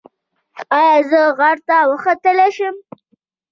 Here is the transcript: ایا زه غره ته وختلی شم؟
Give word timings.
ایا 0.77 0.95
زه 1.09 1.21
غره 1.37 1.61
ته 1.67 1.77
وختلی 1.91 2.49
شم؟ 2.55 2.75